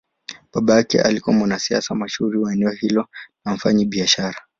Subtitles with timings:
[0.53, 3.07] Baba yake alikuwa mwanasiasa mashuhuri wa eneo hilo
[3.45, 4.41] na mfanyabiashara.